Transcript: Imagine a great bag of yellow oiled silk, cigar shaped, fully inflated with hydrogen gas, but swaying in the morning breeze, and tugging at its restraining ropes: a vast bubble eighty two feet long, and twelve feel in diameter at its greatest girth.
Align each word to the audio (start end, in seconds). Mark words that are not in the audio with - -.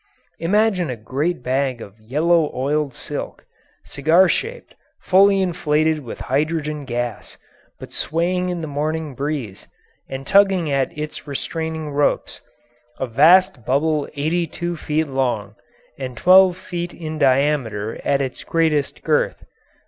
Imagine 0.39 0.89
a 0.89 0.95
great 0.95 1.43
bag 1.43 1.79
of 1.79 1.99
yellow 2.01 2.49
oiled 2.55 2.91
silk, 2.91 3.45
cigar 3.85 4.27
shaped, 4.27 4.73
fully 4.99 5.43
inflated 5.43 5.99
with 5.99 6.21
hydrogen 6.21 6.85
gas, 6.85 7.37
but 7.79 7.91
swaying 7.93 8.49
in 8.49 8.61
the 8.61 8.67
morning 8.67 9.13
breeze, 9.13 9.67
and 10.09 10.25
tugging 10.25 10.71
at 10.71 10.97
its 10.97 11.27
restraining 11.27 11.91
ropes: 11.91 12.41
a 12.99 13.05
vast 13.05 13.63
bubble 13.63 14.09
eighty 14.15 14.47
two 14.47 14.75
feet 14.75 15.07
long, 15.07 15.53
and 15.99 16.17
twelve 16.17 16.57
feel 16.57 16.89
in 16.93 17.19
diameter 17.19 18.01
at 18.03 18.21
its 18.21 18.43
greatest 18.43 19.03
girth. 19.03 19.45